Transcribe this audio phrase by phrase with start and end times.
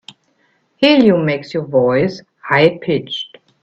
[0.77, 3.37] Helium makes your voice high pitched.